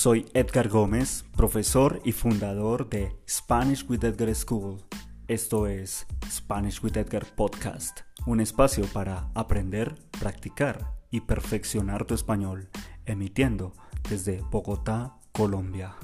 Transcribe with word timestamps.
Soy 0.00 0.26
Edgar 0.32 0.68
Gómez, 0.68 1.24
profesor 1.36 2.00
y 2.04 2.12
fundador 2.12 2.88
de 2.88 3.16
Spanish 3.28 3.84
with 3.90 4.04
Edgar 4.04 4.32
School. 4.32 4.80
Esto 5.26 5.66
es 5.66 6.06
Spanish 6.30 6.80
with 6.84 6.96
Edgar 6.96 7.26
Podcast, 7.34 8.02
un 8.24 8.40
espacio 8.40 8.84
para 8.92 9.28
aprender, 9.34 9.96
practicar 10.20 10.94
y 11.10 11.22
perfeccionar 11.22 12.04
tu 12.04 12.14
español, 12.14 12.68
emitiendo 13.06 13.72
desde 14.08 14.40
Bogotá, 14.52 15.18
Colombia. 15.32 15.96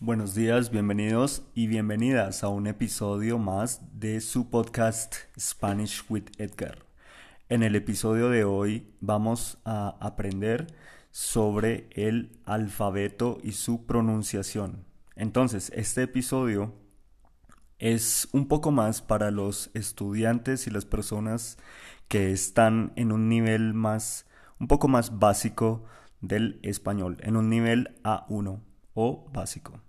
Buenos 0.00 0.34
días, 0.34 0.72
bienvenidos 0.72 1.42
y 1.54 1.68
bienvenidas 1.68 2.42
a 2.42 2.48
un 2.48 2.66
episodio 2.66 3.38
más 3.38 4.00
de 4.00 4.20
su 4.20 4.50
podcast 4.50 5.14
Spanish 5.38 6.02
with 6.08 6.24
Edgar. 6.38 6.89
En 7.50 7.64
el 7.64 7.74
episodio 7.74 8.28
de 8.28 8.44
hoy 8.44 8.86
vamos 9.00 9.58
a 9.64 9.96
aprender 9.98 10.68
sobre 11.10 11.88
el 11.90 12.38
alfabeto 12.44 13.38
y 13.42 13.50
su 13.52 13.86
pronunciación. 13.86 14.84
Entonces, 15.16 15.72
este 15.74 16.04
episodio 16.04 16.72
es 17.80 18.28
un 18.30 18.46
poco 18.46 18.70
más 18.70 19.02
para 19.02 19.32
los 19.32 19.72
estudiantes 19.74 20.68
y 20.68 20.70
las 20.70 20.84
personas 20.84 21.58
que 22.06 22.30
están 22.30 22.92
en 22.94 23.10
un 23.10 23.28
nivel 23.28 23.74
más, 23.74 24.26
un 24.60 24.68
poco 24.68 24.86
más 24.86 25.18
básico 25.18 25.84
del 26.20 26.60
español, 26.62 27.16
en 27.18 27.36
un 27.36 27.50
nivel 27.50 27.98
A1 28.04 28.60
o 28.94 29.28
básico. 29.32 29.80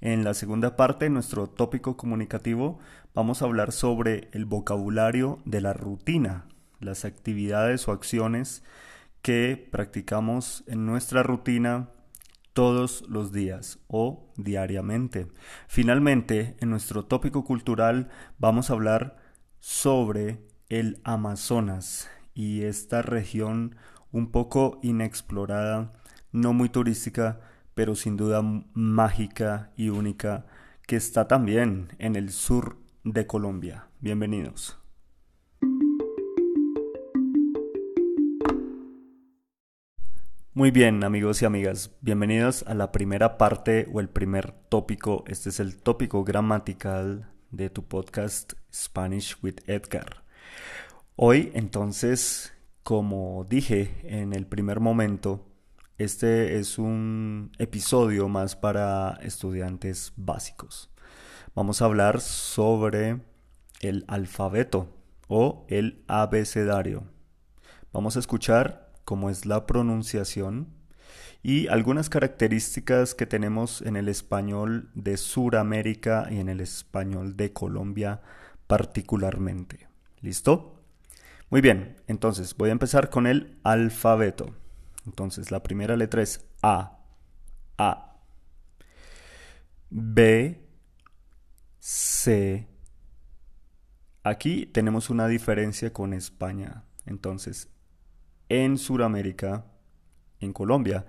En 0.00 0.24
la 0.24 0.34
segunda 0.34 0.74
parte, 0.74 1.08
nuestro 1.08 1.46
tópico 1.46 1.96
comunicativo, 1.96 2.80
vamos 3.14 3.42
a 3.42 3.44
hablar 3.44 3.70
sobre 3.70 4.28
el 4.32 4.44
vocabulario 4.44 5.38
de 5.44 5.60
la 5.60 5.72
rutina 5.72 6.48
las 6.80 7.04
actividades 7.04 7.86
o 7.88 7.92
acciones 7.92 8.64
que 9.22 9.68
practicamos 9.70 10.64
en 10.66 10.86
nuestra 10.86 11.22
rutina 11.22 11.90
todos 12.52 13.04
los 13.08 13.32
días 13.32 13.78
o 13.86 14.32
diariamente. 14.36 15.28
Finalmente, 15.68 16.56
en 16.60 16.70
nuestro 16.70 17.04
tópico 17.04 17.44
cultural 17.44 18.08
vamos 18.38 18.70
a 18.70 18.72
hablar 18.72 19.16
sobre 19.60 20.40
el 20.68 21.00
Amazonas 21.04 22.10
y 22.34 22.62
esta 22.62 23.02
región 23.02 23.76
un 24.12 24.30
poco 24.30 24.80
inexplorada, 24.82 25.92
no 26.32 26.52
muy 26.52 26.68
turística, 26.68 27.40
pero 27.74 27.94
sin 27.94 28.16
duda 28.16 28.42
mágica 28.74 29.70
y 29.76 29.90
única 29.90 30.46
que 30.86 30.96
está 30.96 31.28
también 31.28 31.88
en 31.98 32.16
el 32.16 32.30
sur 32.30 32.78
de 33.04 33.26
Colombia. 33.26 33.86
Bienvenidos. 34.00 34.79
Muy 40.52 40.72
bien, 40.72 41.04
amigos 41.04 41.40
y 41.42 41.44
amigas, 41.44 41.92
bienvenidos 42.00 42.64
a 42.66 42.74
la 42.74 42.90
primera 42.90 43.38
parte 43.38 43.88
o 43.92 44.00
el 44.00 44.08
primer 44.08 44.50
tópico. 44.50 45.22
Este 45.28 45.50
es 45.50 45.60
el 45.60 45.76
tópico 45.76 46.24
gramatical 46.24 47.30
de 47.52 47.70
tu 47.70 47.86
podcast 47.86 48.54
Spanish 48.74 49.36
with 49.44 49.58
Edgar. 49.68 50.24
Hoy, 51.14 51.52
entonces, 51.54 52.52
como 52.82 53.46
dije 53.48 54.00
en 54.02 54.32
el 54.32 54.44
primer 54.44 54.80
momento, 54.80 55.46
este 55.98 56.58
es 56.58 56.78
un 56.78 57.52
episodio 57.60 58.28
más 58.28 58.56
para 58.56 59.20
estudiantes 59.22 60.12
básicos. 60.16 60.90
Vamos 61.54 61.80
a 61.80 61.84
hablar 61.84 62.20
sobre 62.20 63.20
el 63.82 64.04
alfabeto 64.08 64.88
o 65.28 65.64
el 65.68 66.02
abecedario. 66.08 67.04
Vamos 67.92 68.16
a 68.16 68.18
escuchar 68.18 68.89
como 69.10 69.28
es 69.28 69.44
la 69.44 69.66
pronunciación 69.66 70.68
y 71.42 71.66
algunas 71.66 72.08
características 72.08 73.16
que 73.16 73.26
tenemos 73.26 73.82
en 73.82 73.96
el 73.96 74.08
español 74.08 74.88
de 74.94 75.16
Suramérica 75.16 76.28
y 76.30 76.38
en 76.38 76.48
el 76.48 76.60
español 76.60 77.36
de 77.36 77.52
Colombia 77.52 78.20
particularmente. 78.68 79.88
¿Listo? 80.20 80.80
Muy 81.48 81.60
bien, 81.60 81.96
entonces 82.06 82.56
voy 82.56 82.68
a 82.68 82.72
empezar 82.72 83.10
con 83.10 83.26
el 83.26 83.58
alfabeto. 83.64 84.54
Entonces 85.04 85.50
la 85.50 85.64
primera 85.64 85.96
letra 85.96 86.22
es 86.22 86.46
A. 86.62 87.00
A. 87.78 88.16
B. 89.90 90.68
C. 91.80 92.68
Aquí 94.22 94.66
tenemos 94.66 95.10
una 95.10 95.26
diferencia 95.26 95.92
con 95.92 96.12
España. 96.12 96.84
Entonces, 97.06 97.70
en 98.50 98.76
Sudamérica, 98.76 99.64
en 100.40 100.52
Colombia, 100.52 101.06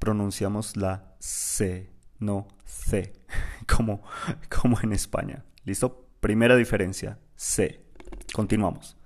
pronunciamos 0.00 0.76
la 0.76 1.14
C, 1.20 1.90
no 2.18 2.48
C, 2.64 3.12
como, 3.68 4.02
como 4.48 4.80
en 4.80 4.92
España. 4.92 5.44
¿Listo? 5.64 6.08
Primera 6.20 6.56
diferencia, 6.56 7.20
C. 7.36 7.84
Continuamos. 8.32 8.96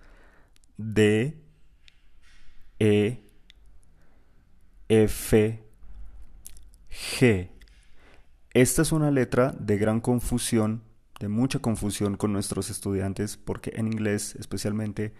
D, 0.78 1.38
E, 2.78 3.24
F, 4.88 5.64
G. 6.90 7.50
Esta 8.54 8.82
es 8.82 8.92
una 8.92 9.10
letra 9.10 9.54
de 9.58 9.76
gran 9.76 10.00
confusión, 10.00 10.82
de 11.18 11.28
mucha 11.28 11.58
confusión 11.58 12.16
con 12.16 12.32
nuestros 12.32 12.70
estudiantes, 12.70 13.36
porque 13.36 13.72
en 13.74 13.86
inglés 13.86 14.36
especialmente 14.38 15.14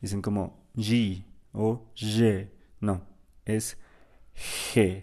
dicen 0.00 0.22
como 0.22 0.66
G, 0.76 1.24
o 1.56 1.90
G. 1.96 2.50
No, 2.80 3.02
es 3.44 3.78
G. 4.34 5.02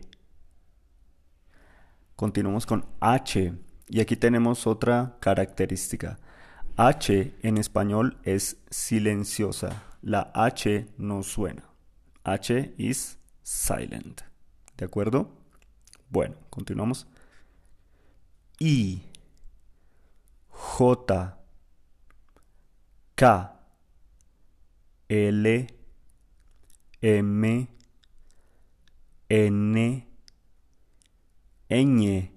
Continuamos 2.15 2.65
con 2.65 2.85
H. 2.99 3.53
Y 3.89 3.99
aquí 3.99 4.15
tenemos 4.15 4.65
otra 4.65 5.17
característica. 5.19 6.19
H 6.77 7.33
en 7.41 7.57
español 7.57 8.17
es 8.23 8.57
silenciosa. 8.69 9.83
La 10.01 10.31
H 10.33 10.87
no 10.97 11.23
suena. 11.23 11.69
H 12.23 12.73
is 12.77 13.19
silent. 13.41 14.21
¿De 14.77 14.85
acuerdo? 14.85 15.29
Bueno, 16.09 16.35
continuamos. 16.49 17.07
I. 18.59 19.03
J. 20.49 21.37
K. 23.15 23.59
L. 25.09 25.67
M, 27.03 27.67
N, 29.27 30.07
ñ. 31.69 32.31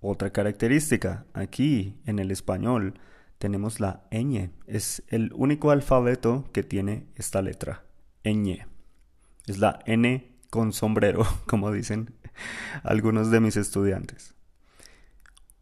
Otra 0.00 0.30
característica, 0.32 1.26
aquí 1.32 2.00
en 2.04 2.18
el 2.18 2.32
español 2.32 2.98
tenemos 3.38 3.78
la 3.78 4.08
ñ. 4.10 4.50
Es 4.66 5.04
el 5.06 5.30
único 5.32 5.70
alfabeto 5.70 6.50
que 6.52 6.64
tiene 6.64 7.06
esta 7.14 7.40
letra, 7.40 7.84
ñ. 8.24 8.66
Es 9.46 9.58
la 9.58 9.78
N 9.86 10.40
con 10.50 10.72
sombrero, 10.72 11.24
como 11.46 11.70
dicen 11.70 12.16
algunos 12.82 13.30
de 13.30 13.38
mis 13.38 13.56
estudiantes. 13.56 14.34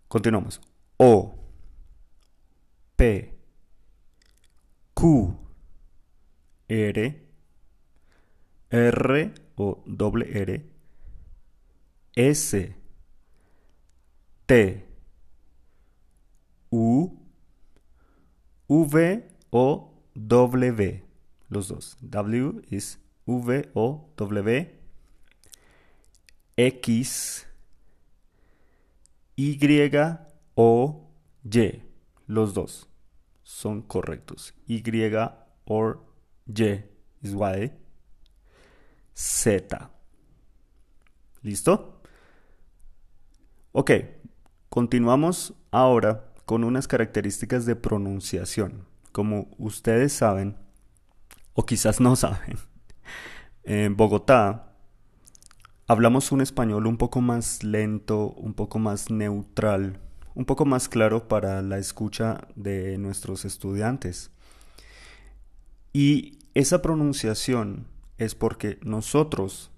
Continuamos. 0.09 0.63
O, 0.97 1.39
P, 2.97 3.39
Q, 4.95 5.37
R, 6.67 7.30
R 8.71 9.35
o 9.57 9.83
doble 9.85 10.27
R, 10.41 10.65
S, 12.15 12.77
T, 14.47 14.87
U, 16.71 17.21
V 18.69 19.29
o 19.51 19.93
W. 20.15 21.05
Los 21.49 21.69
dos. 21.69 21.97
W 22.01 22.63
es 22.71 23.01
V 23.27 23.71
o 23.75 24.09
W. 24.17 24.81
X, 26.57 27.47
Y 29.35 29.59
o 30.55 31.11
Y. 31.45 31.83
Los 32.27 32.55
dos 32.55 32.89
son 33.43 33.83
correctos. 33.83 34.55
Y 34.67 34.83
o 35.65 35.97
Y 36.47 36.63
es 37.23 37.35
Y. 37.35 37.73
Z. 39.21 39.91
¿Listo? 41.43 42.01
Ok, 43.73 43.91
continuamos 44.71 45.53
ahora 45.71 46.33
con 46.47 46.65
unas 46.65 46.89
características 46.89 47.67
de 47.67 47.77
pronunciación. 47.77 48.87
Como 49.13 49.51
ustedes 49.59 50.15
saben, 50.15 50.57
o 51.53 51.67
quizás 51.67 52.01
no 52.01 52.17
saben, 52.17 52.57
en 53.65 53.95
Bogotá 53.95 54.73
hablamos 55.87 56.33
un 56.33 56.41
español 56.41 56.87
un 56.87 56.97
poco 56.97 57.21
más 57.21 57.63
lento, 57.63 58.31
un 58.31 58.55
poco 58.55 58.79
más 58.79 59.11
neutral, 59.11 60.01
un 60.35 60.47
poco 60.47 60.65
más 60.65 60.89
claro 60.89 61.29
para 61.29 61.61
la 61.61 61.77
escucha 61.77 62.49
de 62.57 62.97
nuestros 62.97 63.45
estudiantes. 63.45 64.31
Y 65.93 66.39
esa 66.55 66.81
pronunciación 66.81 67.87
es 68.21 68.35
porque 68.35 68.79
nosotros 68.83 69.71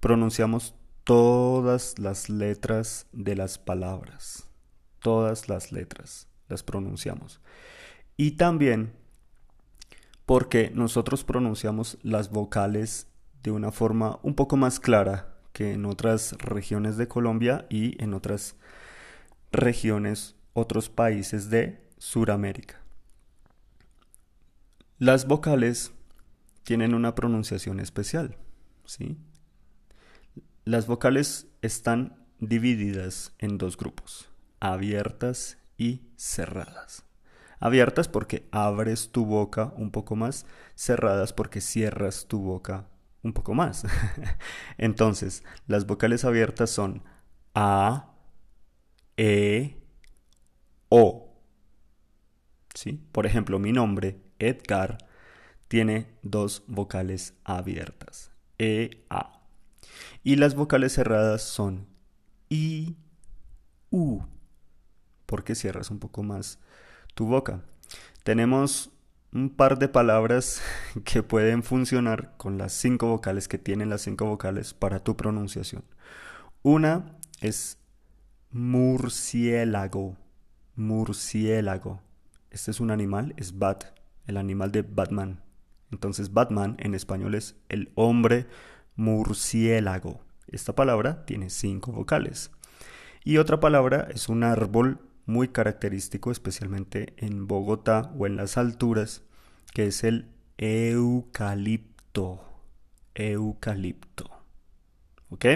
pronunciamos 0.00 0.74
todas 1.04 2.00
las 2.00 2.28
letras 2.28 3.06
de 3.12 3.36
las 3.36 3.58
palabras. 3.58 4.50
Todas 4.98 5.48
las 5.48 5.70
letras 5.70 6.26
las 6.48 6.64
pronunciamos. 6.64 7.40
Y 8.16 8.32
también 8.32 8.92
porque 10.26 10.72
nosotros 10.74 11.22
pronunciamos 11.22 11.96
las 12.02 12.30
vocales 12.30 13.06
de 13.44 13.52
una 13.52 13.70
forma 13.70 14.18
un 14.24 14.34
poco 14.34 14.56
más 14.56 14.80
clara 14.80 15.36
que 15.52 15.72
en 15.72 15.86
otras 15.86 16.32
regiones 16.38 16.96
de 16.96 17.06
Colombia 17.06 17.66
y 17.70 18.02
en 18.02 18.14
otras 18.14 18.56
regiones, 19.52 20.34
otros 20.54 20.88
países 20.88 21.50
de 21.50 21.88
Sudamérica. 21.98 22.80
Las 24.98 25.28
vocales 25.28 25.92
tienen 26.66 26.94
una 26.94 27.14
pronunciación 27.14 27.78
especial, 27.78 28.36
¿sí? 28.86 29.16
Las 30.64 30.88
vocales 30.88 31.46
están 31.62 32.26
divididas 32.40 33.32
en 33.38 33.56
dos 33.56 33.76
grupos, 33.76 34.30
abiertas 34.58 35.58
y 35.78 36.02
cerradas. 36.16 37.04
Abiertas 37.60 38.08
porque 38.08 38.48
abres 38.50 39.12
tu 39.12 39.24
boca 39.24 39.72
un 39.76 39.92
poco 39.92 40.16
más, 40.16 40.44
cerradas 40.74 41.32
porque 41.32 41.60
cierras 41.60 42.26
tu 42.26 42.40
boca 42.40 42.88
un 43.22 43.32
poco 43.32 43.54
más. 43.54 43.84
Entonces, 44.76 45.44
las 45.68 45.86
vocales 45.86 46.24
abiertas 46.24 46.68
son 46.68 47.04
A, 47.54 48.12
E, 49.16 49.76
O. 50.88 51.32
¿Sí? 52.74 53.00
Por 53.12 53.24
ejemplo, 53.24 53.60
mi 53.60 53.70
nombre, 53.70 54.20
Edgar, 54.40 54.98
tiene 55.68 56.06
dos 56.22 56.64
vocales 56.66 57.34
abiertas, 57.44 58.30
E, 58.58 59.04
A. 59.10 59.42
Y 60.22 60.36
las 60.36 60.54
vocales 60.54 60.92
cerradas 60.92 61.42
son 61.42 61.86
I, 62.48 62.96
U, 63.90 64.22
porque 65.26 65.54
cierras 65.54 65.90
un 65.90 65.98
poco 65.98 66.22
más 66.22 66.58
tu 67.14 67.26
boca. 67.26 67.62
Tenemos 68.22 68.90
un 69.32 69.50
par 69.50 69.78
de 69.78 69.88
palabras 69.88 70.62
que 71.04 71.22
pueden 71.22 71.62
funcionar 71.62 72.36
con 72.36 72.58
las 72.58 72.72
cinco 72.72 73.08
vocales 73.08 73.48
que 73.48 73.58
tienen 73.58 73.90
las 73.90 74.02
cinco 74.02 74.26
vocales 74.26 74.74
para 74.74 75.00
tu 75.00 75.16
pronunciación. 75.16 75.84
Una 76.62 77.16
es 77.40 77.78
murciélago. 78.50 80.16
Murciélago. 80.74 82.00
Este 82.50 82.70
es 82.70 82.80
un 82.80 82.90
animal, 82.90 83.34
es 83.36 83.58
Bat, 83.58 83.84
el 84.26 84.36
animal 84.36 84.72
de 84.72 84.82
Batman. 84.82 85.45
Entonces 85.90 86.32
Batman 86.32 86.76
en 86.78 86.94
español 86.94 87.34
es 87.34 87.56
el 87.68 87.90
hombre 87.94 88.46
murciélago. 88.96 90.20
Esta 90.48 90.74
palabra 90.74 91.24
tiene 91.24 91.50
cinco 91.50 91.92
vocales. 91.92 92.50
Y 93.24 93.38
otra 93.38 93.58
palabra 93.60 94.08
es 94.14 94.28
un 94.28 94.44
árbol 94.44 95.00
muy 95.24 95.48
característico, 95.48 96.30
especialmente 96.30 97.14
en 97.16 97.46
Bogotá 97.46 98.12
o 98.16 98.26
en 98.26 98.36
las 98.36 98.56
alturas, 98.56 99.22
que 99.74 99.86
es 99.86 100.04
el 100.04 100.30
eucalipto. 100.58 102.40
Eucalipto. 103.14 104.30
¿Ok? 105.30 105.46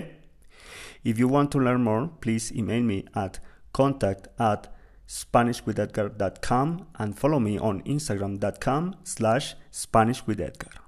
If 1.05 1.17
you 1.19 1.29
want 1.29 1.50
to 1.53 1.61
learn 1.61 1.83
more, 1.83 2.11
please 2.21 2.53
email 2.55 2.83
me 2.83 3.05
at 3.15 3.38
contact 3.73 4.29
at 4.38 4.69
SpanishWithEdgar.com 5.11 6.87
and 6.95 7.19
follow 7.19 7.41
me 7.41 7.59
on 7.59 7.83
Instagram.com 7.83 8.95
slash 9.03 9.57
SpanishWithEdgar. 9.73 10.83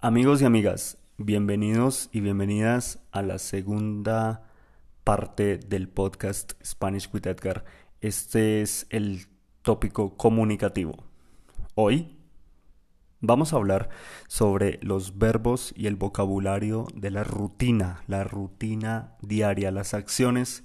Amigos 0.00 0.42
y 0.42 0.44
amigas, 0.44 0.98
bienvenidos 1.16 2.10
y 2.12 2.20
bienvenidas 2.20 3.00
a 3.12 3.22
la 3.22 3.38
segunda 3.38 4.42
parte 5.04 5.56
del 5.56 5.88
podcast 5.88 6.52
Spanish 6.62 7.08
with 7.14 7.26
Edgar. 7.26 7.64
Este 8.02 8.60
es 8.60 8.86
el 8.90 9.26
tópico 9.62 10.16
comunicativo. 10.18 10.96
Hoy 11.74 12.15
vamos 13.26 13.52
a 13.52 13.56
hablar 13.56 13.88
sobre 14.28 14.78
los 14.82 15.18
verbos 15.18 15.72
y 15.76 15.86
el 15.86 15.96
vocabulario 15.96 16.86
de 16.94 17.10
la 17.10 17.24
rutina, 17.24 18.02
la 18.06 18.24
rutina 18.24 19.16
diaria, 19.20 19.70
las 19.70 19.94
acciones 19.94 20.64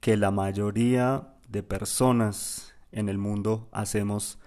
que 0.00 0.16
la 0.16 0.30
mayoría 0.30 1.34
de 1.48 1.62
personas 1.62 2.74
en 2.92 3.08
el 3.08 3.18
mundo 3.18 3.68
hacemos 3.72 4.38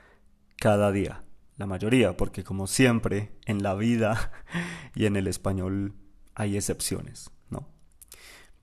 cada 0.58 0.92
día 0.92 1.24
la 1.60 1.68
mayoría, 1.68 2.16
porque 2.16 2.46
como 2.46 2.68
siempre 2.68 3.32
en 3.46 3.62
la 3.62 3.76
vida 3.76 4.32
y 4.96 5.06
en 5.06 5.18
el 5.18 5.28
español 5.28 5.94
hay 6.34 6.56
excepciones, 6.56 7.32
¿no? 7.50 7.68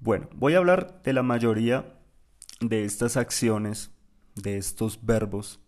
Bueno, 0.01 0.31
voy 0.35 0.55
a 0.55 0.59
hablar 0.59 1.03
de 1.05 1.13
la 1.13 1.23
mayoría 1.23 1.95
de 2.61 2.87
estas 2.87 3.19
acciones, 3.19 3.91
de 4.35 4.57
estos 4.57 5.05
verbos, 5.05 5.61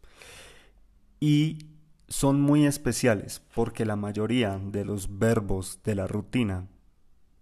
y 1.20 1.66
son 2.08 2.40
muy 2.40 2.66
especiales 2.66 3.42
porque 3.54 3.84
la 3.84 3.96
mayoría 3.96 4.58
de 4.58 4.84
los 4.84 5.18
verbos 5.18 5.80
de 5.84 5.94
la 5.94 6.06
rutina 6.06 6.66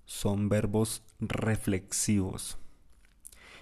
son 0.04 0.48
verbos 0.48 1.02
reflexivos. 1.20 2.58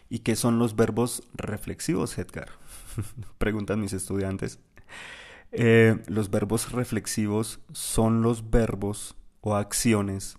¿Y 0.09 0.21
qué 0.21 0.37
son 0.37 0.59
los 0.59 0.77
verbos 0.77 1.23
reflexivos, 1.35 2.19
Edgar? 2.19 2.49
Preguntan 3.39 3.81
mis 3.81 3.93
estudiantes. 3.93 4.59
Eh, 5.53 6.03
los 6.09 6.31
verbos 6.31 6.73
reflexivos 6.73 7.61
son 7.73 8.23
los 8.23 8.51
verbos 8.51 9.17
o 9.41 9.55
acciones 9.55 10.37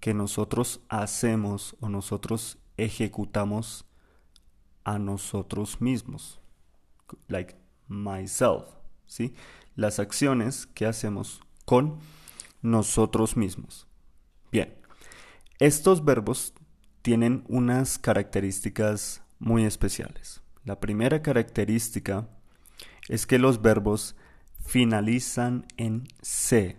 que 0.00 0.14
nosotros 0.14 0.80
hacemos 0.88 1.76
o 1.80 1.88
nosotros 1.88 2.58
ejecutamos 2.76 3.86
a 4.84 4.98
nosotros 4.98 5.80
mismos. 5.80 6.40
Like 7.28 7.56
myself, 7.88 8.64
¿sí? 9.06 9.34
Las 9.76 9.98
acciones 10.00 10.66
que 10.66 10.86
hacemos 10.86 11.40
con 11.64 12.00
nosotros 12.62 13.36
mismos. 13.36 13.86
Bien, 14.50 14.74
estos 15.58 16.04
verbos 16.04 16.54
tienen 17.02 17.44
unas 17.48 17.98
características 17.98 19.22
muy 19.38 19.64
especiales. 19.64 20.42
La 20.64 20.80
primera 20.80 21.22
característica 21.22 22.28
es 23.08 23.26
que 23.26 23.38
los 23.38 23.62
verbos 23.62 24.16
finalizan 24.64 25.66
en 25.76 26.08
C. 26.22 26.78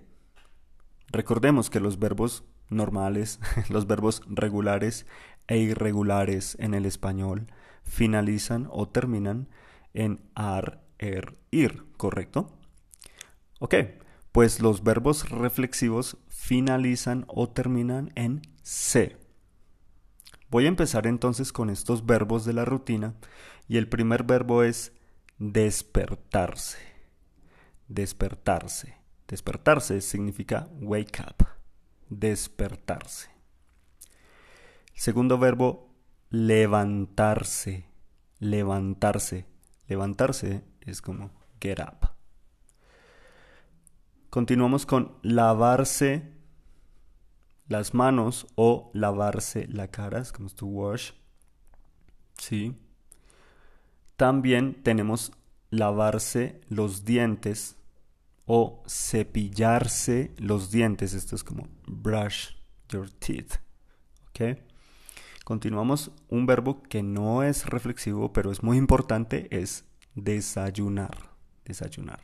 Recordemos 1.10 1.70
que 1.70 1.80
los 1.80 2.00
verbos 2.00 2.44
normales, 2.70 3.40
los 3.70 3.88
verbos 3.88 4.22
regulares 4.28 5.06
e 5.48 5.58
irregulares 5.58 6.58
en 6.60 6.74
el 6.74 6.86
español 6.86 7.48
finalizan 7.84 8.68
o 8.72 8.90
terminan 8.90 9.48
en 9.94 10.20
ar, 10.36 10.84
er, 10.98 11.38
ir, 11.52 11.86
¿correcto? 11.96 12.57
Ok, 13.60 13.76
pues 14.32 14.62
los 14.62 14.84
verbos 14.84 15.30
reflexivos 15.30 16.18
finalizan 16.28 17.26
o 17.28 17.50
terminan 17.50 18.12
en 18.16 18.42
C. 18.62 19.18
Voy 20.50 20.66
a 20.66 20.70
empezar 20.70 21.08
entonces 21.08 21.52
con 21.52 21.70
estos 21.70 22.06
verbos 22.06 22.46
de 22.46 22.54
la 22.54 22.66
rutina 22.66 23.16
y 23.68 23.78
el 23.78 23.90
primer 23.90 24.24
verbo 24.24 24.64
es 24.64 24.94
despertarse 25.40 26.98
despertarse. 27.88 28.96
Despertarse 29.28 30.02
significa 30.02 30.70
wake 30.80 31.22
up, 31.22 31.48
despertarse. 32.10 33.30
segundo 34.94 35.38
verbo, 35.38 35.94
levantarse, 36.30 37.86
levantarse. 38.40 39.46
Levantarse 39.88 40.64
es 40.82 41.02
como 41.02 41.32
get 41.62 41.80
up. 41.80 42.17
Continuamos 44.38 44.86
con 44.86 45.18
lavarse 45.24 46.32
las 47.68 47.96
manos 47.96 48.46
o 48.54 48.92
lavarse 48.94 49.66
la 49.68 49.88
cara, 49.88 50.20
es 50.20 50.32
como 50.32 50.48
to 50.50 50.68
wash. 50.68 51.14
Sí. 52.38 52.76
También 54.16 54.84
tenemos 54.84 55.32
lavarse 55.72 56.62
los 56.70 57.04
dientes 57.04 57.78
o 58.46 58.84
cepillarse 58.88 60.36
los 60.38 60.70
dientes. 60.70 61.16
Esto 61.16 61.36
es 61.36 61.44
como 61.44 61.68
brush 61.88 62.50
your 62.90 63.10
teeth. 63.10 63.56
¿Ok? 64.30 64.60
Continuamos. 65.46 66.12
Un 66.30 66.46
verbo 66.46 66.84
que 66.84 67.02
no 67.02 67.42
es 67.42 67.66
reflexivo, 67.66 68.34
pero 68.34 68.52
es 68.52 68.62
muy 68.62 68.78
importante, 68.78 69.48
es 69.50 69.84
desayunar. 70.14 71.32
Desayunar. 71.66 72.20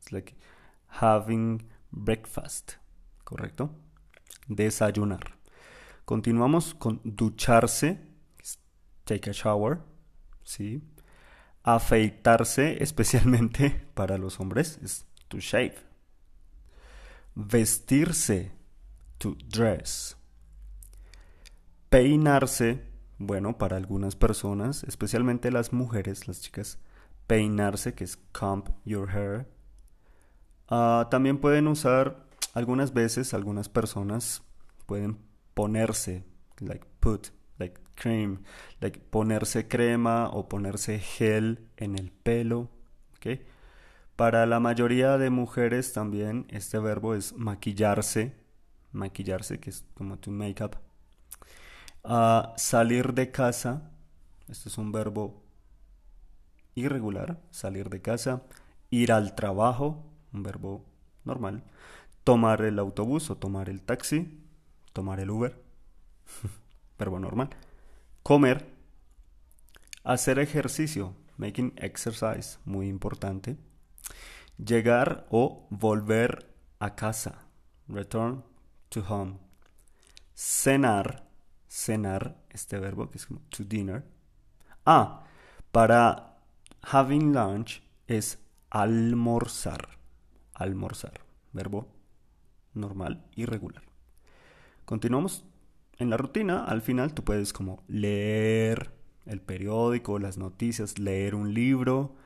Es 0.00 0.10
like 0.10 0.34
having 1.00 1.62
breakfast. 1.90 2.74
¿Correcto? 3.24 3.70
Desayunar. 4.48 5.38
Continuamos 6.04 6.74
con 6.74 7.00
ducharse. 7.04 8.00
Take 9.04 9.30
a 9.30 9.32
shower. 9.32 9.80
¿Sí? 10.42 10.82
Afeitarse, 11.62 12.76
especialmente 12.82 13.88
para 13.94 14.18
los 14.18 14.38
hombres, 14.40 14.78
es 14.82 15.06
to 15.28 15.38
shave. 15.38 15.76
Vestirse, 17.34 18.52
to 19.18 19.36
dress. 19.48 20.16
Peinarse, 21.88 22.82
bueno, 23.18 23.56
para 23.56 23.76
algunas 23.76 24.16
personas, 24.16 24.84
especialmente 24.84 25.50
las 25.50 25.72
mujeres, 25.72 26.28
las 26.28 26.40
chicas, 26.40 26.78
peinarse, 27.26 27.94
que 27.94 28.04
es 28.04 28.16
comb 28.32 28.64
your 28.84 29.08
hair. 29.10 29.46
Ah, 30.76 31.06
también 31.08 31.38
pueden 31.38 31.68
usar, 31.68 32.26
algunas 32.52 32.92
veces, 32.92 33.32
algunas 33.32 33.68
personas 33.68 34.42
pueden 34.86 35.18
ponerse, 35.54 36.24
like 36.58 36.84
put, 36.98 37.28
like 37.58 37.80
cream, 37.94 38.42
like 38.80 38.98
ponerse 38.98 39.68
crema 39.68 40.28
o 40.30 40.48
ponerse 40.48 40.98
gel 40.98 41.68
en 41.76 41.96
el 41.96 42.10
pelo. 42.10 42.70
Para 44.16 44.46
la 44.46 44.58
mayoría 44.58 45.16
de 45.16 45.30
mujeres 45.30 45.92
también 45.92 46.46
este 46.48 46.80
verbo 46.80 47.14
es 47.14 47.34
maquillarse, 47.34 48.34
maquillarse, 48.90 49.60
que 49.60 49.70
es 49.70 49.84
como 49.94 50.18
to 50.18 50.32
make 50.32 50.62
up. 50.64 50.76
Ah, 52.02 52.52
salir 52.56 53.14
de 53.14 53.30
casa, 53.30 53.92
este 54.48 54.68
es 54.70 54.76
un 54.76 54.90
verbo 54.90 55.40
irregular, 56.74 57.40
salir 57.52 57.90
de 57.90 58.02
casa. 58.02 58.42
Ir 58.90 59.12
al 59.12 59.36
trabajo, 59.36 60.13
un 60.34 60.42
verbo 60.42 60.84
normal. 61.24 61.62
Tomar 62.24 62.62
el 62.62 62.78
autobús 62.78 63.30
o 63.30 63.36
tomar 63.36 63.68
el 63.68 63.82
taxi, 63.82 64.42
tomar 64.92 65.20
el 65.20 65.30
Uber, 65.30 65.62
verbo 66.98 67.18
normal 67.18 67.50
Comer. 68.24 68.64
Hacer 70.02 70.38
ejercicio. 70.38 71.14
Making 71.36 71.74
exercise. 71.76 72.58
Muy 72.64 72.88
importante. 72.88 73.58
Llegar 74.56 75.26
o 75.30 75.66
volver 75.68 76.50
a 76.78 76.94
casa. 76.94 77.44
Return 77.86 78.42
to 78.88 79.04
home. 79.06 79.36
Cenar. 80.34 81.28
Cenar. 81.68 82.34
Este 82.48 82.78
verbo 82.78 83.10
que 83.10 83.18
es 83.18 83.26
como 83.26 83.40
to 83.50 83.62
dinner. 83.62 84.06
Ah, 84.86 85.24
para 85.70 86.38
having 86.80 87.34
lunch 87.34 87.82
es 88.06 88.38
almorzar. 88.70 89.93
Almorzar. 90.54 91.20
Verbo 91.52 91.88
normal 92.74 93.24
y 93.34 93.46
regular. 93.46 93.82
Continuamos 94.84 95.44
en 95.98 96.10
la 96.10 96.16
rutina, 96.16 96.64
al 96.64 96.82
final 96.82 97.14
tú 97.14 97.24
puedes 97.24 97.52
como 97.52 97.82
leer 97.88 98.92
el 99.26 99.40
periódico, 99.40 100.18
las 100.18 100.36
noticias, 100.36 100.98
leer 100.98 101.34
un 101.34 101.54
libro, 101.54 102.16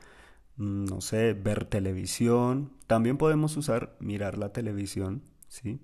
mm, 0.57 0.85
no 0.85 1.01
sé, 1.01 1.33
ver 1.33 1.65
televisión. 1.65 2.73
También 2.87 3.17
podemos 3.17 3.55
usar 3.57 3.95
mirar 3.99 4.37
la 4.37 4.51
televisión, 4.51 5.23
¿sí? 5.47 5.79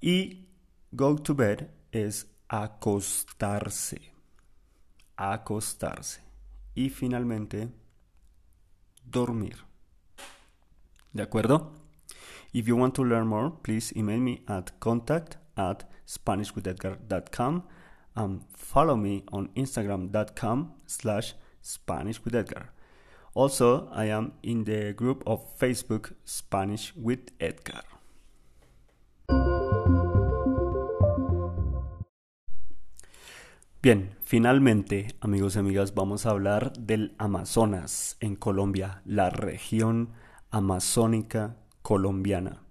Y 0.00 0.48
go 0.90 1.16
to 1.16 1.34
bed 1.34 1.68
es 1.92 2.28
acostarse. 2.48 4.12
Acostarse. 5.16 6.22
Y 6.74 6.90
finalmente, 6.90 7.68
dormir. 9.04 9.58
¿De 11.14 11.22
acuerdo? 11.22 11.70
If 12.52 12.66
you 12.66 12.76
want 12.76 12.94
to 12.96 13.04
learn 13.04 13.28
more, 13.28 13.52
please 13.62 13.92
email 13.96 14.20
me 14.20 14.42
at 14.48 14.72
contact 14.80 15.38
at 15.56 15.84
SpanishWithEdgar.com 16.06 17.62
and 18.16 18.42
follow 18.56 18.96
me 18.96 19.24
on 19.32 19.48
Instagram.com 19.54 20.74
slash 20.86 21.34
SpanishWithEdgar. 21.62 22.70
Also, 23.34 23.88
I 23.92 24.06
am 24.06 24.32
in 24.42 24.64
the 24.64 24.92
group 24.92 25.22
of 25.26 25.56
Facebook 25.56 26.14
Spanish 26.24 26.92
with 26.96 27.30
Edgar. 27.40 27.82
Bien, 33.80 34.16
finalmente, 34.24 35.14
amigos 35.20 35.56
y 35.56 35.58
amigas, 35.60 35.94
vamos 35.94 36.26
a 36.26 36.30
hablar 36.30 36.72
del 36.72 37.14
Amazonas 37.18 38.16
en 38.20 38.34
Colombia, 38.34 39.02
la 39.04 39.30
región 39.30 40.10
amazónica 40.54 41.56
colombiana. 41.82 42.62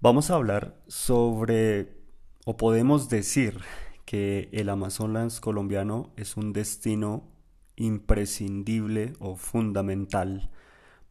Vamos 0.00 0.30
a 0.30 0.36
hablar 0.36 0.80
sobre, 0.86 1.98
o 2.44 2.56
podemos 2.56 3.08
decir, 3.08 3.58
que 4.04 4.48
el 4.52 4.68
Amazonas 4.68 5.40
colombiano 5.40 6.12
es 6.16 6.36
un 6.36 6.52
destino 6.52 7.28
imprescindible 7.74 9.14
o 9.18 9.34
fundamental 9.34 10.50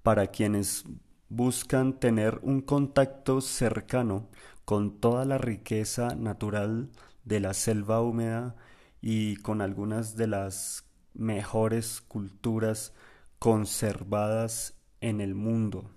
para 0.04 0.28
quienes 0.28 0.86
buscan 1.28 2.00
tener 2.00 2.40
un 2.44 2.62
contacto 2.62 3.42
cercano 3.42 4.30
con 4.64 5.02
toda 5.02 5.26
la 5.26 5.38
riqueza 5.38 6.16
natural 6.16 6.92
de 7.26 7.42
la 7.42 7.54
selva 7.54 8.02
húmeda 8.02 8.56
y 9.02 9.36
con 9.38 9.60
algunas 9.60 10.16
de 10.16 10.28
las 10.28 10.86
mejores 11.14 12.00
culturas 12.00 12.94
conservadas 13.38 14.81
en 15.02 15.20
el 15.20 15.36
mundo. 15.36 15.92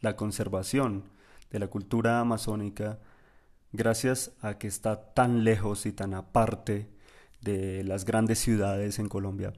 La 0.00 0.16
conservación 0.16 1.04
de 1.50 1.58
la 1.58 1.68
cultura 1.68 2.20
amazónica 2.20 2.98
gracias 3.72 4.32
a 4.40 4.58
que 4.58 4.68
está 4.68 5.12
tan 5.12 5.44
lejos 5.44 5.86
y 5.86 5.92
tan 5.92 6.14
aparte 6.14 6.88
de 7.40 7.84
las 7.84 8.04
grandes 8.04 8.38
ciudades 8.38 8.98
en 8.98 9.08
Colombia. 9.08 9.52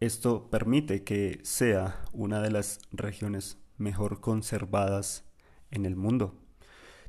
Esto 0.00 0.48
permite 0.50 1.04
que 1.04 1.40
sea 1.42 2.02
una 2.12 2.40
de 2.40 2.50
las 2.50 2.80
regiones 2.92 3.58
mejor 3.76 4.20
conservadas 4.20 5.24
en 5.70 5.86
el 5.86 5.96
mundo. 5.96 6.34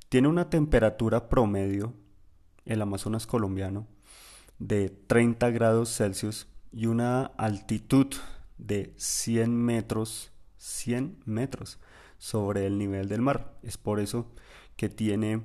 Tiene 0.09 0.27
una 0.27 0.49
temperatura 0.49 1.29
promedio, 1.29 1.93
el 2.65 2.81
Amazonas 2.81 3.27
colombiano, 3.27 3.87
de 4.57 4.89
30 4.89 5.49
grados 5.51 5.95
Celsius 5.95 6.47
y 6.71 6.87
una 6.87 7.25
altitud 7.37 8.07
de 8.59 8.93
100 8.97 9.55
metros, 9.55 10.31
100 10.57 11.23
metros 11.25 11.79
sobre 12.19 12.67
el 12.67 12.77
nivel 12.77 13.07
del 13.07 13.21
mar. 13.21 13.57
Es 13.63 13.77
por 13.77 13.99
eso 13.99 14.31
que 14.75 14.89
tiene 14.89 15.41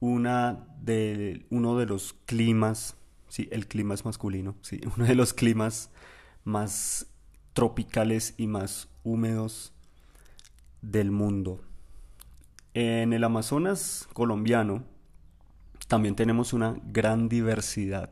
una 0.00 0.66
de, 0.80 1.46
uno 1.50 1.78
de 1.78 1.86
los 1.86 2.14
climas, 2.26 2.96
sí, 3.28 3.48
el 3.52 3.68
clima 3.68 3.94
es 3.94 4.04
masculino, 4.04 4.56
sí, 4.62 4.80
uno 4.96 5.06
de 5.06 5.14
los 5.14 5.32
climas 5.32 5.90
más 6.42 7.06
tropicales 7.52 8.34
y 8.36 8.46
más 8.46 8.88
húmedos 9.04 9.72
del 10.82 11.10
mundo. 11.10 11.60
En 12.72 13.12
el 13.12 13.24
Amazonas 13.24 14.08
colombiano 14.12 14.84
también 15.88 16.14
tenemos 16.14 16.52
una 16.52 16.76
gran 16.84 17.28
diversidad. 17.28 18.10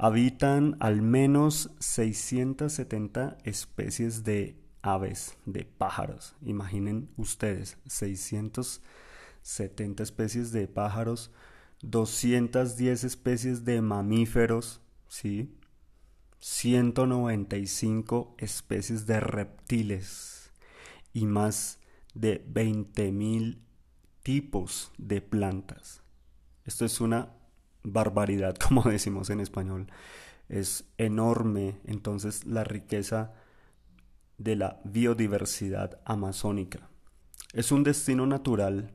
Habitan 0.00 0.76
al 0.78 1.02
menos 1.02 1.72
670 1.80 3.36
especies 3.42 4.22
de 4.22 4.56
aves, 4.80 5.36
de 5.44 5.64
pájaros. 5.64 6.36
Imaginen 6.40 7.10
ustedes, 7.16 7.78
670 7.88 10.04
especies 10.04 10.52
de 10.52 10.68
pájaros, 10.68 11.32
210 11.82 13.02
especies 13.02 13.64
de 13.64 13.82
mamíferos, 13.82 14.80
¿sí? 15.08 15.52
195 16.38 18.36
especies 18.38 19.04
de 19.04 19.18
reptiles 19.18 20.52
y 21.12 21.26
más 21.26 21.80
de 22.14 22.46
20.000 22.46 23.58
tipos 24.22 24.92
de 24.96 25.22
plantas. 25.22 26.02
Esto 26.64 26.84
es 26.84 27.00
una 27.00 27.32
barbaridad, 27.92 28.56
como 28.68 28.82
decimos 28.82 29.30
en 29.30 29.40
español. 29.40 29.86
Es 30.48 30.84
enorme, 30.96 31.78
entonces 31.84 32.46
la 32.46 32.64
riqueza 32.64 33.32
de 34.38 34.56
la 34.56 34.80
biodiversidad 34.84 36.00
amazónica. 36.04 36.88
Es 37.52 37.72
un 37.72 37.82
destino 37.82 38.26
natural 38.26 38.92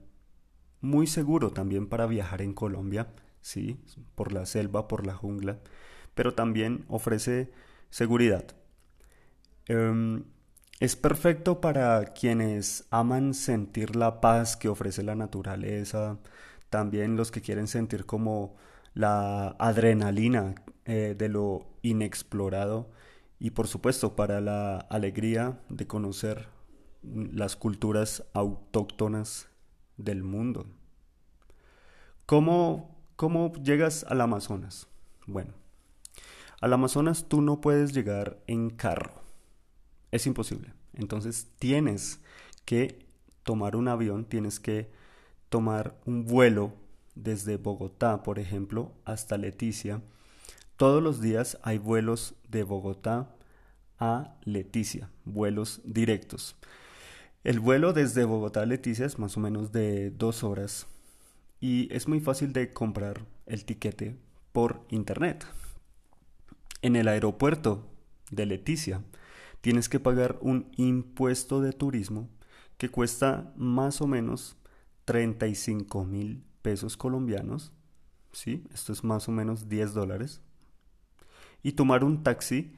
muy 0.82 1.08
seguro 1.08 1.52
también 1.52 1.88
para 1.88 2.08
viajar 2.08 2.42
en 2.42 2.54
Colombia, 2.54 3.08
sí, 3.42 3.80
por 4.16 4.32
la 4.34 4.46
selva, 4.46 4.88
por 4.88 5.06
la 5.06 5.14
jungla, 5.14 5.60
pero 6.16 6.34
también 6.34 6.86
ofrece 6.88 7.52
seguridad. 7.90 8.46
Em, 9.68 10.24
es 10.80 10.96
perfecto 10.96 11.62
para 11.62 12.04
quienes 12.14 12.86
aman 12.90 13.34
sentir 13.34 13.96
la 13.96 14.20
paz 14.20 14.58
que 14.58 14.68
ofrece 14.68 15.04
la 15.04 15.16
naturaleza, 15.16 16.20
también 16.70 17.16
los 17.16 17.32
que 17.32 17.42
quieren 17.42 17.68
sentir 17.68 18.06
como 18.06 18.56
la 18.94 19.50
adrenalina 19.60 20.56
eh, 20.86 21.16
de 21.18 21.30
lo 21.30 21.66
inexplorado 21.82 22.90
y 23.40 23.52
por 23.52 23.68
supuesto 23.68 24.16
para 24.16 24.42
la 24.42 24.78
alegría 24.78 25.60
de 25.70 25.88
conocer 25.88 26.48
las 27.04 27.56
culturas 27.56 28.24
autóctonas 28.34 29.50
del 29.98 30.24
mundo. 30.24 30.66
¿Cómo, 32.26 32.96
cómo 33.16 33.52
llegas 33.62 34.06
al 34.06 34.22
Amazonas? 34.22 34.88
Bueno, 35.28 35.54
Al 36.62 36.72
Amazonas 36.72 37.26
tú 37.28 37.42
no 37.42 37.60
puedes 37.60 37.94
llegar 37.94 38.42
en 38.48 38.70
carro. 38.70 39.22
Es 40.12 40.26
imposible. 40.28 40.74
Entonces 40.94 41.50
tienes 41.60 42.22
que 42.64 43.06
tomar 43.44 43.76
un 43.76 43.90
avión, 43.90 44.24
tienes 44.26 44.62
que 44.62 44.90
tomar 45.50 45.98
un 46.06 46.26
vuelo 46.26 46.74
desde 47.16 47.58
Bogotá, 47.58 48.24
por 48.24 48.40
ejemplo, 48.40 48.92
hasta 49.06 49.38
Leticia. 49.38 50.02
Todos 50.78 51.02
los 51.02 51.22
días 51.22 51.58
hay 51.64 51.78
vuelos 51.78 52.36
de 52.50 52.64
Bogotá 52.64 53.36
a 54.00 54.36
Leticia, 54.44 55.10
vuelos 55.26 55.82
directos. 55.84 56.56
El 57.44 57.60
vuelo 57.60 57.94
desde 57.94 58.26
Bogotá 58.26 58.62
a 58.62 58.66
Leticia 58.66 59.06
es 59.06 59.20
más 59.20 59.38
o 59.38 59.40
menos 59.40 59.72
de 59.72 60.12
dos 60.12 60.44
horas 60.44 60.88
y 61.60 61.94
es 61.94 62.08
muy 62.08 62.20
fácil 62.20 62.54
de 62.54 62.74
comprar 62.74 63.26
el 63.46 63.66
tiquete 63.66 64.18
por 64.52 64.86
internet. 64.90 65.46
En 66.82 66.96
el 66.96 67.08
aeropuerto 67.08 67.88
de 68.32 68.46
Leticia 68.46 69.02
tienes 69.62 69.88
que 69.88 70.00
pagar 70.00 70.38
un 70.42 70.72
impuesto 70.76 71.62
de 71.62 71.72
turismo 71.72 72.30
que 72.78 72.90
cuesta 72.90 73.54
más 73.56 74.02
o 74.02 74.08
menos 74.08 74.58
35 75.06 76.04
mil 76.06 76.44
pesos 76.64 76.98
colombianos. 76.98 77.72
¿sí? 78.32 78.66
Esto 78.74 78.92
es 78.92 79.04
más 79.04 79.30
o 79.30 79.32
menos 79.32 79.70
10 79.70 79.94
dólares. 79.94 80.42
Y 81.62 81.74
tomar 81.74 82.04
un 82.04 82.24
taxi 82.24 82.76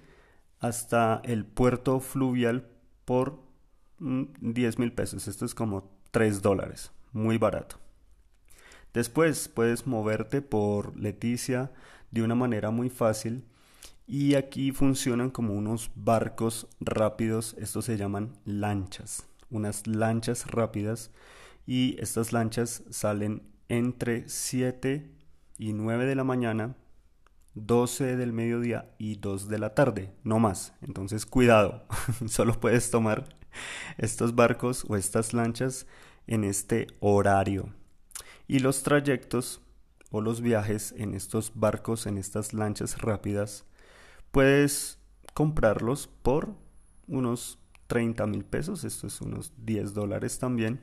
hasta 0.59 1.21
el 1.23 1.45
puerto 1.45 1.99
fluvial 1.99 2.67
por 3.05 3.39
10 3.99 4.77
mm, 4.77 4.81
mil 4.81 4.91
pesos. 4.91 5.27
Esto 5.27 5.45
es 5.45 5.55
como 5.55 5.89
3 6.11 6.41
dólares. 6.41 6.91
Muy 7.13 7.37
barato. 7.37 7.77
Después 8.93 9.47
puedes 9.47 9.87
moverte 9.87 10.41
por 10.41 10.97
Leticia 10.97 11.71
de 12.11 12.21
una 12.21 12.35
manera 12.35 12.71
muy 12.71 12.89
fácil 12.89 13.43
y 14.07 14.35
aquí 14.35 14.71
funcionan 14.71 15.31
como 15.31 15.53
unos 15.53 15.91
barcos 15.95 16.67
rápidos, 16.79 17.55
estos 17.59 17.85
se 17.85 17.97
llaman 17.97 18.37
lanchas, 18.45 19.27
unas 19.49 19.87
lanchas 19.87 20.47
rápidas 20.47 21.11
y 21.65 21.97
estas 21.99 22.31
lanchas 22.31 22.83
salen 22.89 23.41
entre 23.69 24.27
7 24.27 25.11
y 25.57 25.73
9 25.73 26.05
de 26.05 26.15
la 26.15 26.23
mañana, 26.23 26.75
12 27.53 28.17
del 28.17 28.33
mediodía 28.33 28.93
y 28.97 29.15
2 29.15 29.47
de 29.47 29.59
la 29.59 29.73
tarde, 29.73 30.11
no 30.23 30.39
más. 30.39 30.73
Entonces 30.81 31.25
cuidado, 31.25 31.85
solo 32.27 32.59
puedes 32.59 32.91
tomar 32.91 33.35
estos 33.97 34.35
barcos 34.35 34.85
o 34.89 34.97
estas 34.97 35.33
lanchas 35.33 35.87
en 36.27 36.43
este 36.43 36.87
horario. 36.99 37.69
Y 38.47 38.59
los 38.59 38.83
trayectos 38.83 39.61
o 40.11 40.21
los 40.21 40.41
viajes 40.41 40.93
en 40.97 41.13
estos 41.13 41.53
barcos, 41.55 42.05
en 42.05 42.17
estas 42.17 42.53
lanchas 42.53 43.01
rápidas, 43.01 43.65
Puedes 44.35 44.99
comprarlos 45.33 46.07
por 46.07 46.57
unos 47.07 47.57
30 47.87 48.27
mil 48.27 48.43
pesos, 48.43 48.83
esto 48.83 49.07
es 49.07 49.21
unos 49.21 49.53
10 49.63 49.93
dólares 49.93 50.39
también. 50.39 50.81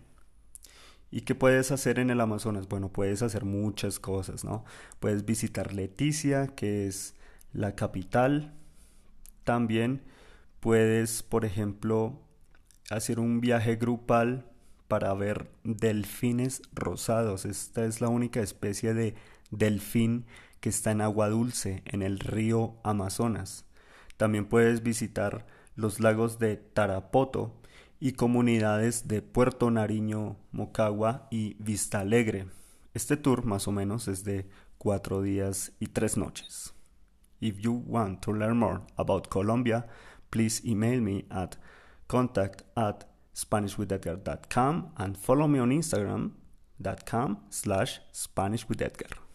¿Y 1.13 1.21
qué 1.21 1.35
puedes 1.35 1.71
hacer 1.71 1.99
en 1.99 2.09
el 2.09 2.23
Amazonas? 2.23 2.69
Bueno, 2.69 2.89
puedes 2.89 3.21
hacer 3.21 3.45
muchas 3.45 4.01
cosas, 4.01 4.45
¿no? 4.45 4.65
Puedes 4.99 5.27
visitar 5.27 5.75
Leticia, 5.75 6.47
que 6.49 6.87
es 6.87 7.15
la 7.53 7.77
capital. 7.77 8.55
También 9.45 10.01
puedes, 10.61 11.23
por 11.23 11.45
ejemplo, 11.45 12.19
hacer 12.89 13.21
un 13.21 13.43
viaje 13.43 13.77
grupal 13.77 14.47
para 14.89 15.13
ver 15.13 15.51
delfines 15.65 16.63
rosados. 16.73 17.45
Esta 17.45 17.85
es 17.85 18.01
la 18.01 18.09
única 18.09 18.41
especie 18.41 18.95
de 18.95 19.15
delfín 19.51 20.25
que 20.61 20.71
está 20.71 20.93
en 20.93 21.03
agua 21.03 21.29
dulce 21.29 21.83
en 21.85 22.01
el 22.01 22.21
río 22.21 22.77
Amazonas. 22.85 23.67
También 24.17 24.47
puedes 24.47 24.83
visitar 24.83 25.45
los 25.77 26.01
lagos 26.01 26.39
de 26.39 26.57
Tarapoto 26.57 27.61
y 28.03 28.15
comunidades 28.15 29.07
de 29.07 29.23
Puerto 29.23 29.71
Nariño, 29.71 30.37
Mocagua 30.51 31.29
y 31.31 31.55
Vista 31.61 32.01
Alegre. 32.01 32.49
Este 32.95 33.17
tour 33.17 33.45
más 33.45 33.69
o 33.69 33.71
menos 33.71 34.09
es 34.09 34.25
de 34.25 34.49
cuatro 34.77 35.23
días 35.23 35.71
y 35.79 35.87
tres 35.87 36.17
noches. 36.17 36.75
If 37.41 37.61
you 37.61 37.85
want 37.87 38.21
to 38.23 38.33
learn 38.33 38.59
more 38.59 38.81
about 38.97 39.29
Colombia, 39.29 39.87
please 40.31 40.67
email 40.67 41.01
me 41.01 41.27
at 41.31 41.59
contact 42.09 42.65
at 42.75 43.07
SpanishWithEdgar.com 43.37 44.95
and 44.97 45.17
follow 45.17 45.47
me 45.47 45.61
on 45.61 45.71
Instagram.com 45.71 47.39
slash 47.51 48.01
SpanishWithEdgar. 48.13 49.32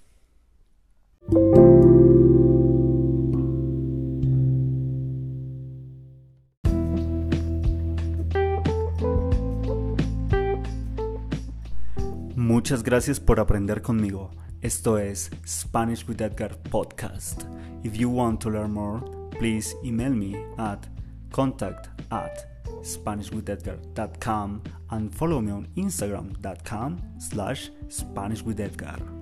Muchas 12.67 12.84
gracias 12.84 13.21
por 13.21 13.39
aprender 13.39 13.82
conmigo. 13.82 14.30
Esto 14.62 14.97
es 14.97 15.32
Spanish 15.47 16.06
with 16.06 16.19
Edgar 16.19 16.62
podcast. 16.63 17.43
If 17.86 17.95
you 17.95 18.10
want 18.10 18.41
to 18.41 18.49
learn 18.49 18.73
more, 18.73 19.01
please 19.39 19.73
email 19.86 20.13
me 20.13 20.36
at 20.58 20.86
contact 21.32 21.88
at 22.12 22.45
SpanishWithEdgar.com 22.84 24.62
and 24.89 25.15
follow 25.15 25.39
me 25.39 25.53
on 25.53 25.69
Instagram.com 25.77 26.99
slash 27.19 27.71
SpanishWithEdgar. 27.88 29.16